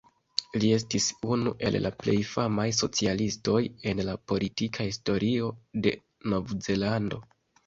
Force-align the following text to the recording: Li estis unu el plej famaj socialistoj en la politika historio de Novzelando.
Li 0.61 0.69
estis 0.75 1.09
unu 1.35 1.51
el 1.69 1.77
plej 2.03 2.15
famaj 2.29 2.65
socialistoj 2.77 3.59
en 3.93 4.01
la 4.09 4.17
politika 4.33 4.87
historio 4.89 5.53
de 5.85 5.95
Novzelando. 6.35 7.23